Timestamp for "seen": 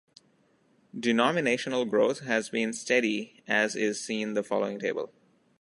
4.03-4.33